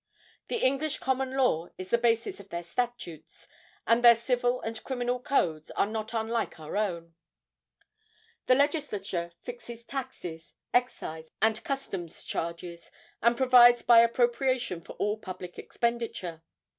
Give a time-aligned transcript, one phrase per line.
[0.47, 3.47] The English common law is the basis of their statutes,
[3.85, 7.13] and their civil and criminal codes are not unlike our own.
[8.47, 10.25] The Legislature fixes tax,
[10.73, 12.89] excise and customs charges,
[13.21, 16.41] and provides by appropriation for all public expenditure.